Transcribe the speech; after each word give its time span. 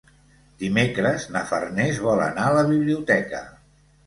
Dimecres 0.63 1.27
na 1.35 1.43
Farners 1.51 2.01
vol 2.07 2.25
anar 2.29 2.47
a 2.47 2.57
la 2.57 2.65
biblioteca. 2.73 3.45